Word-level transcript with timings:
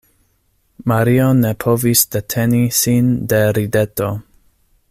Mario 0.91 1.27
ne 1.41 1.51
povis 1.65 2.03
deteni 2.15 2.65
sin 2.81 3.15
de 3.35 3.43
rideto. 3.59 4.13